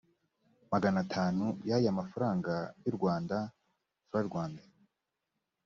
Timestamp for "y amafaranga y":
1.83-2.87